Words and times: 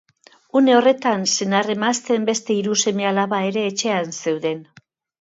Une 0.59 0.71
horretan, 0.77 1.25
senar-emazteen 1.33 2.27
beste 2.31 2.57
hiru 2.57 2.81
seme-alaba 2.87 3.45
ere 3.55 3.71
etxean 3.75 4.21
zeuden. 4.25 4.69